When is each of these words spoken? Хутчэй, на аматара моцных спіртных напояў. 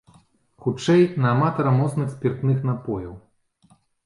Хутчэй, 0.65 1.03
на 1.25 1.29
аматара 1.33 1.75
моцных 1.83 2.09
спіртных 2.15 2.57
напояў. 2.71 3.15